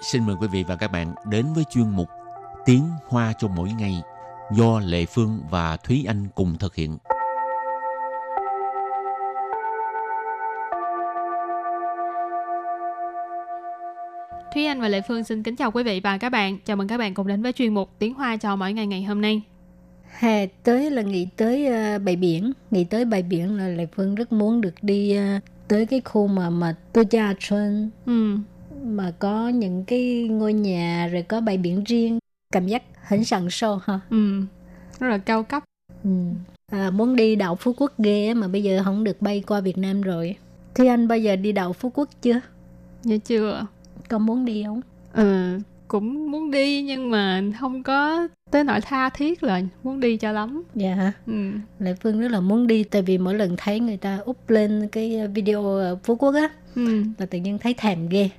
[0.00, 2.08] xin mời quý vị và các bạn đến với chuyên mục
[2.64, 4.02] Tiếng Hoa cho mỗi ngày
[4.52, 6.98] do Lệ Phương và Thúy Anh cùng thực hiện.
[14.54, 16.58] Thúy Anh và Lệ Phương xin kính chào quý vị và các bạn.
[16.64, 19.02] Chào mừng các bạn cùng đến với chuyên mục Tiếng Hoa cho mỗi ngày ngày
[19.02, 19.42] hôm nay.
[20.18, 24.14] Hè tới là nghĩ tới uh, bãi biển, nghĩ tới bãi biển là Lệ Phương
[24.14, 28.36] rất muốn được đi uh, tới cái khu mà mà tôi cha xuân Ừ,
[28.90, 32.18] mà có những cái ngôi nhà rồi có bãi biển riêng
[32.52, 34.00] cảm giác hỉnh sẵn sâu ha.
[34.10, 34.42] Ừ
[35.00, 35.64] rất là cao cấp.
[36.04, 36.10] Ừ.
[36.66, 39.78] à, muốn đi đảo phú quốc ghê mà bây giờ không được bay qua việt
[39.78, 40.36] nam rồi.
[40.74, 42.40] Thì anh bao giờ đi đảo phú quốc chưa?
[43.02, 43.66] Dạ chưa.
[44.08, 44.80] Có muốn đi không?
[45.12, 45.58] Ừ
[45.90, 50.32] cũng muốn đi nhưng mà không có tới nỗi tha thiết là muốn đi cho
[50.32, 50.62] lắm.
[50.74, 51.12] Dạ hả?
[51.26, 51.50] Ừ.
[51.78, 54.88] lệ phương rất là muốn đi tại vì mỗi lần thấy người ta úp lên
[54.92, 57.02] cái video phú quốc á ừ.
[57.18, 58.30] là tự nhiên thấy thèm ghê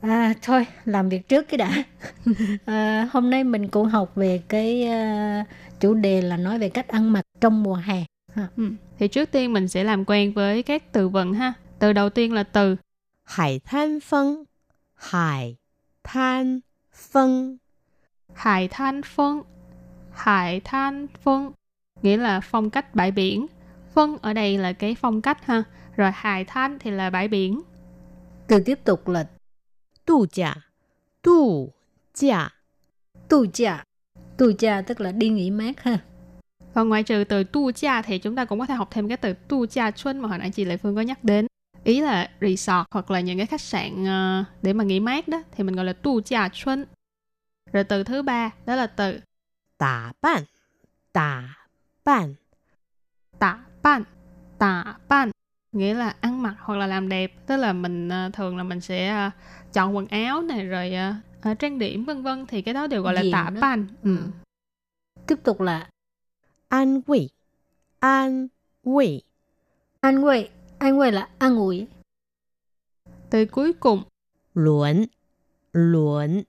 [0.00, 1.84] à, thôi làm việc trước cái đã.
[2.64, 5.46] À, hôm nay mình cũng học về cái uh,
[5.80, 8.04] chủ đề là nói về cách ăn mặc trong mùa hè.
[8.34, 8.48] Ha.
[8.56, 8.70] Ừ.
[8.98, 11.52] thì trước tiên mình sẽ làm quen với các từ vựng ha.
[11.78, 12.76] Từ đầu tiên là từ.
[13.24, 14.44] Hải than phân.
[14.94, 15.56] Hải
[16.04, 16.60] than
[16.94, 17.56] phân.
[18.34, 19.42] Hải than phân.
[20.12, 21.52] Hải than phân.
[22.02, 23.46] Nghĩa là phong cách bãi biển.
[23.94, 25.62] Phân ở đây là cái phong cách ha.
[25.96, 27.62] Rồi hải than thì là bãi biển.
[28.48, 29.26] Từ tiếp tục là
[30.04, 30.54] tu giả,
[31.22, 31.68] tu
[32.14, 32.48] giả,
[33.28, 33.82] tu giả.
[34.38, 35.98] Tu giả tức là đi nghỉ mát ha.
[36.74, 39.16] Và ngoài trừ từ tu gia thì chúng ta cũng có thể học thêm cái
[39.16, 41.46] từ tu gia xuân mà hồi nãy chị Lệ Phương có nhắc đến.
[41.84, 45.42] Ý là resort hoặc là những cái khách sạn ờ, để mà nghỉ mát đó
[45.52, 46.86] thì mình gọi là tu gia xuân.
[47.72, 49.20] Rồi từ thứ ba đó là từ
[49.78, 50.42] tả bạn,
[51.12, 51.56] tả
[52.04, 52.34] bạn,
[53.38, 54.04] tả bạn,
[54.58, 55.30] tả bạn
[55.76, 58.80] nghĩa là ăn mặc hoặc là làm đẹp tức là mình ờ, thường là mình
[58.80, 59.30] sẽ ờ,
[59.72, 60.94] chọn quần áo này rồi
[61.42, 64.16] ờ, trang điểm vân vân thì cái đó đều gọi là tả bàn ừ.
[64.16, 64.22] ừ.
[65.26, 65.88] tiếp tục là
[66.68, 67.28] an vị
[68.00, 68.48] an
[68.84, 69.22] vị
[70.00, 70.48] an vị
[70.78, 71.86] an vị là an ủi.
[73.30, 74.02] Từ cuối cùng.
[74.54, 75.04] Luận
[75.72, 76.42] luận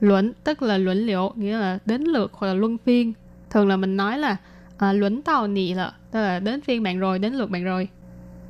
[0.00, 3.12] luận tức là luận liệu nghĩa là đến lượt hoặc là luân phiên.
[3.50, 4.36] Thường là mình nói là
[4.78, 7.88] à, luận tàu nị là tức là đến phiên bạn rồi đến lượt bạn rồi.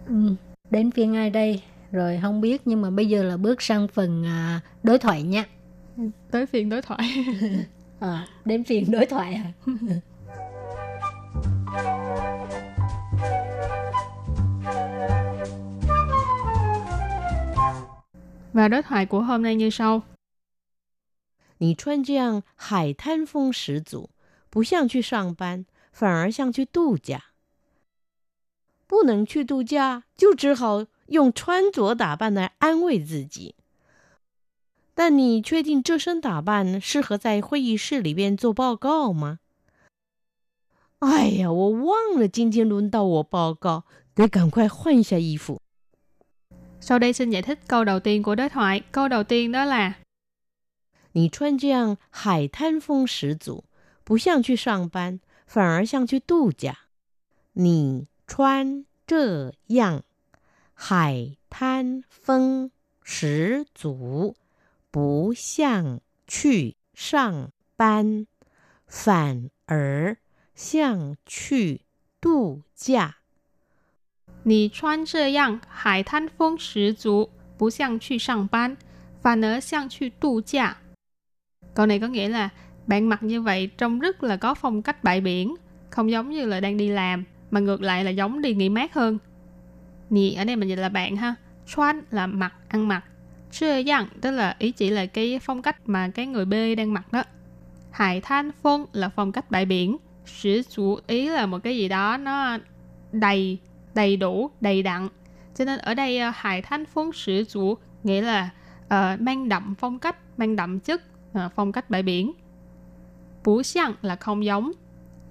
[0.08, 0.36] ừ.
[0.72, 4.26] đến phiên ai đây rồi không biết nhưng mà bây giờ là bước sang phần
[4.26, 5.46] à, đối thoại nha
[6.32, 7.26] tới phiên đối thoại
[8.00, 9.52] à, đến phiên đối thoại à
[18.54, 20.02] và đối thoại của hôm nay như sau
[21.62, 24.10] 你穿这样海滩风十足，
[24.50, 27.22] 不像去上班，反而像去度假。
[28.94, 33.56] 不能去度假，就只好用穿着打扮来安慰自己。
[34.94, 39.40] 但你确定这身打扮适合在会议室里边做报告吗？
[41.00, 45.62] 哎呀，我忘了今天轮到我报告，得赶快换一下衣服。
[46.82, 49.66] sau đây xin giải thích câu đầu tiên của đối thoại câu đầu tiên đó
[49.66, 49.94] là
[51.14, 53.64] 你穿这样海滩风十足，
[54.04, 56.78] 不像去上班，反而像去度假。
[57.54, 60.04] 你 穿这样
[60.74, 62.72] 海滩风
[63.04, 64.36] 十足，
[64.92, 68.28] 不像去上班，
[68.88, 70.18] 反而
[70.56, 71.82] 像去
[72.22, 73.16] 度假。
[74.44, 78.78] 你穿这样海滩风十足不像去上班
[79.22, 80.78] 反而像去度假
[81.74, 82.50] câu này có nghĩa là
[82.88, 85.56] bạn mặc như vậy trông rất là có phong cách bãi biển
[85.90, 88.95] không giống như là đang đi làm mà ngược lại là giống đi nghỉ mát
[88.95, 89.19] hơn.
[90.11, 91.35] Nì ở đây mình dịch là bạn ha.
[91.67, 93.05] Chuan là mặc, ăn mặc.
[93.51, 96.93] Chưa dặn tức là ý chỉ là cái phong cách mà cái người B đang
[96.93, 97.23] mặc đó.
[97.91, 99.97] Hải than phong là phong cách bãi biển.
[100.27, 102.59] Sử chủ ý là một cái gì đó nó
[103.13, 103.59] đầy,
[103.95, 105.09] đầy đủ, đầy đặn.
[105.55, 108.51] Cho nên ở đây ờ, hải than phong sử chủ nghĩa là
[108.85, 111.03] uh, mang đậm phong cách, mang đậm chất
[111.39, 112.33] uh, phong cách bãi biển.
[113.45, 114.73] Bú xiang là không giống.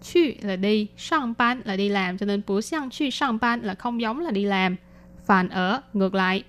[0.02, 3.62] Chu là đi, sang ban là đi làm cho nên bú xiang chu sang ban
[3.62, 4.76] là không giống là đi làm.
[5.24, 6.44] Phản ở ngược lại.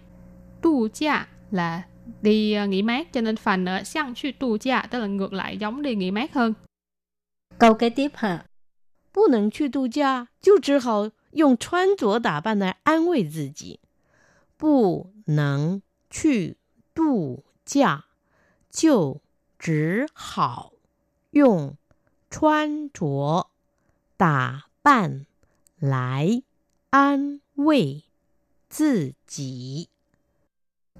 [0.61, 1.83] Tu gia là
[2.21, 5.33] đi ờ, nghỉ mát cho nên phản ở xiang chu tu gia tức là ngược
[5.33, 6.53] lại giống đi nghỉ mát hơn.
[7.57, 8.45] câu kế tiếp hả
[9.11, 13.79] 不能去度假，就只好用穿着打扮来安慰自己。
[14.57, 16.57] 不能去
[16.93, 18.05] 度假，
[18.69, 19.21] 就
[19.57, 20.73] 只好
[21.31, 21.75] 用
[22.33, 23.47] 穿着
[24.17, 25.25] 打扮
[25.79, 26.41] 来
[26.89, 28.03] 安慰
[28.69, 29.87] 自己。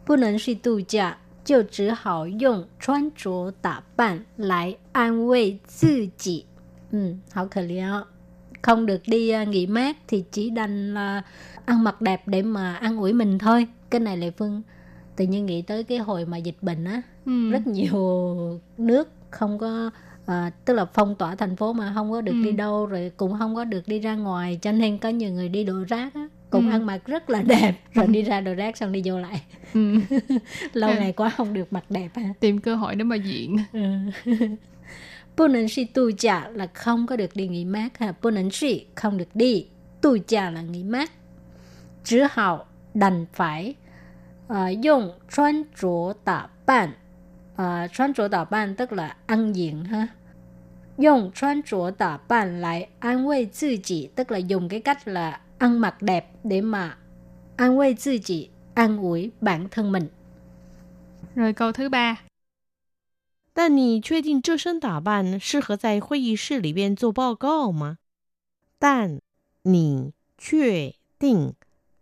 [0.06, 6.45] 不能去度假， 就只好用穿着打扮来安慰自己.
[6.91, 8.06] Ừ, hảo kể liệu.
[8.61, 11.23] Không được đi uh, nghỉ mát thì chỉ đành là
[11.65, 13.67] ăn mặc đẹp để mà an ủi mình thôi.
[13.89, 14.61] Cái này Lệ Phương
[15.15, 17.50] tự nhiên nghĩ tới cái hồi mà dịch bệnh á, Ừ.
[17.51, 19.91] rất nhiều nước không có
[20.26, 22.44] à, tức là phong tỏa thành phố mà không có được ừ.
[22.44, 25.48] đi đâu rồi cũng không có được đi ra ngoài cho nên có nhiều người
[25.48, 26.28] đi đổ rác á.
[26.50, 26.72] Cũng ừ.
[26.72, 29.42] ăn mặc rất là đẹp rồi đi ra đồ rác xong đi vô lại.
[29.74, 29.94] Ừ.
[30.72, 30.96] lâu ừ.
[30.98, 33.56] ngày quá không được mặc đẹp ha tìm cơ hội để mà diện.
[35.36, 38.14] Bù nền sĩ tu trả là không có được đi nghỉ mát ha.
[38.22, 39.66] Bù nền sĩ không được đi
[40.00, 41.10] tu trả là nghỉ mát.
[42.04, 43.74] Chứ hào đành phải
[44.52, 46.90] uh, dùng chuyên chỗ tả bản
[47.57, 50.07] uh, 穿着打扮 tức là ăn diện ha
[50.97, 56.97] dùng 穿着打扮 lại an慰自己 tức là dùng cái cách là ăn mặc đẹp để mà
[57.57, 60.07] an慰自己 an ủi bản thân mình
[61.35, 62.17] Rồi câu thứ ba.
[63.53, 67.97] 但你确定这身打扮适合在会议室里边做报告吗？
[68.79, 69.19] 但
[69.63, 71.56] 你确定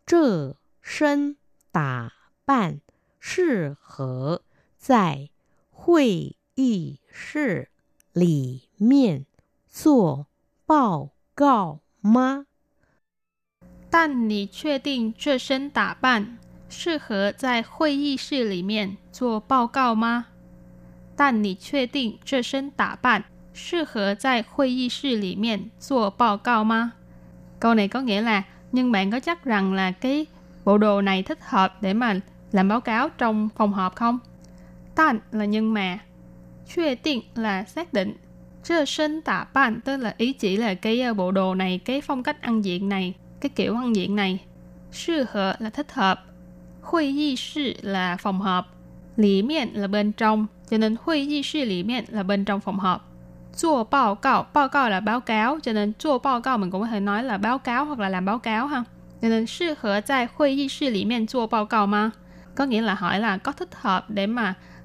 [0.05, 1.37] 这身
[1.71, 2.13] 打
[2.45, 2.81] 扮
[3.19, 4.43] 适合
[4.77, 5.29] 在
[5.81, 7.69] 会议室
[8.13, 9.25] 里面
[9.67, 10.27] 做
[10.65, 12.45] 报告吗？
[13.89, 16.37] 但你确定这身打扮
[16.69, 20.25] 适合在会议室里面做报告吗？
[21.15, 23.23] 但你确定这身打扮
[23.53, 26.93] 适合在会议室里面做报告吗？
[27.59, 30.25] Câu này có nghĩa là nhưng bạn có chắc rằng là cái
[30.65, 32.19] bộ đồ này thích hợp để mà
[32.51, 34.19] làm báo cáo trong phòng họp không?
[34.94, 35.74] Tan là nhưng
[37.34, 38.16] là xác định,
[38.64, 42.22] Chơ sinh tả bạn tức là ý chỉ là cái bộ đồ này, cái phong
[42.22, 44.44] cách ăn diện này, cái kiểu ăn diện này.
[44.92, 46.24] Sư hợp là thích hợp.
[46.82, 48.66] Hội nghị sư là phòng họp.
[49.16, 52.60] Lý miệng là bên trong, cho nên hội nghị sư lý miệng là bên trong
[52.60, 53.08] phòng họp.
[53.56, 56.80] Chua báo cáo, báo cáo là báo cáo, cho nên chua báo cáo mình cũng
[56.80, 58.84] có thể nói là báo cáo hoặc là làm báo cáo ha.
[59.22, 62.10] Cho nên sư hợp tại hội nghị sư lý miệng chua báo cáo mà.
[62.54, 64.54] Có nghĩa là hỏi là có thích hợp để mà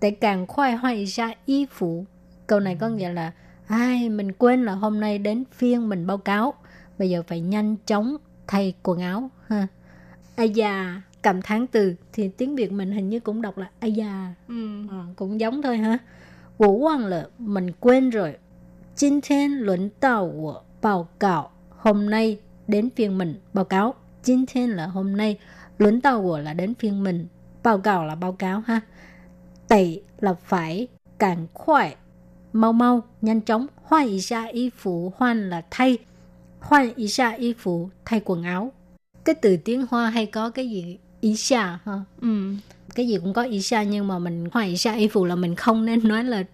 [0.00, 2.04] để càng khoai hoài ra y phụ.
[2.46, 3.32] Câu này có nghĩa là
[3.66, 6.54] ai mình quên là hôm nay đến phiên mình báo cáo,
[6.98, 8.16] bây giờ phải nhanh chóng
[8.46, 9.66] thay quần áo ha.
[10.36, 13.92] Ai da, cầm tháng từ thì tiếng Việt mình hình như cũng đọc là ai
[13.92, 14.34] da.
[14.48, 14.88] Ừ.
[14.90, 15.98] À, cũng giống thôi ha.
[16.58, 18.36] vũ wang là mình quên rồi.
[18.96, 21.50] chính thiên luận tàu của báo cáo.
[21.76, 23.94] Hôm nay đến phiên mình báo cáo.
[24.22, 25.38] chính thiên là hôm nay.
[25.78, 27.26] Luận tàu của là đến phiên mình.
[27.62, 28.80] Báo cáo là báo cáo ha.
[29.70, 30.88] Tẩy là phải,
[31.18, 31.94] càng khoai,
[32.52, 33.66] mau mau, nhanh chóng.
[33.82, 35.98] Hoan ý xa y phụ, hoan là thay.
[36.60, 38.72] Hoan ý xa y phụ, thay quần áo.
[39.24, 42.54] Cái từ tiếng Hoa hay có cái gì ý xa ha Ừ.
[42.94, 45.34] cái gì cũng có ý xa nhưng mà mình hoa ý xa y phụ là
[45.34, 46.44] mình không nên nói là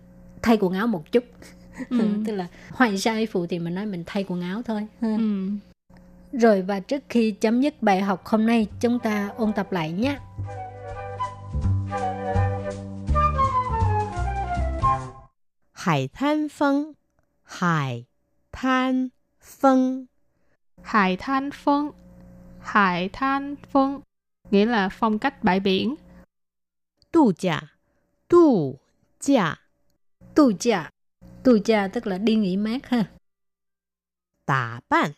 [0.42, 1.24] thay quần áo một chút
[1.90, 1.98] Ừ.
[2.26, 4.86] tức là hoa ý xa y phụ thì mình nói mình thay quần áo thôi
[5.00, 5.16] ha.
[5.18, 5.48] Ừ.
[6.32, 9.92] rồi và trước khi chấm dứt bài học hôm nay chúng ta ôn tập lại
[9.92, 10.18] nhé
[15.85, 16.93] 海滩风，
[17.43, 18.05] 海
[18.51, 20.07] 滩风，
[20.83, 21.91] Hải than phong
[22.59, 24.01] Hải than phong
[24.51, 25.95] Nghĩa là phong cách bãi biển
[27.11, 27.61] 度假，
[28.27, 28.79] 度
[29.19, 29.61] 假，
[30.35, 30.89] tu cha
[31.43, 33.11] tu cha tức là đi nghỉ mát ha
[34.45, 35.13] 打扮，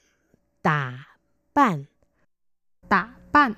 [0.61, 1.17] 打
[1.53, 1.85] 扮，
[2.89, 3.53] Tạ ban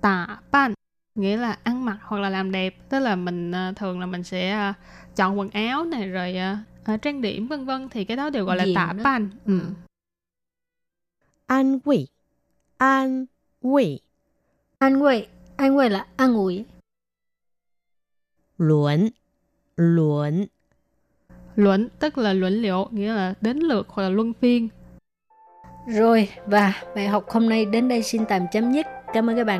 [0.00, 0.74] Tạ ban
[1.15, 4.23] nghĩa là ăn mặc hoặc là làm đẹp tức là mình ờ, thường là mình
[4.23, 4.73] sẽ ờ,
[5.15, 6.35] chọn quần áo này rồi
[6.85, 9.59] ờ, trang điểm vân vân thì cái đó đều gọi là tả bàn ừ.
[9.59, 9.65] ừ.
[11.45, 12.07] an vị
[12.77, 13.25] an
[13.61, 13.99] vị
[14.79, 15.27] an vị
[15.57, 16.65] an vị là an ủi.
[18.57, 19.09] Luẩn.
[19.75, 20.45] Luẩn.
[21.55, 24.69] Luẩn tức là luẩn liệu nghĩa là đến lượt hoặc là luân phiên.
[25.87, 28.85] Rồi và bài học hôm nay đến đây xin tạm chấm dứt.
[29.13, 29.59] Cảm ơn các bạn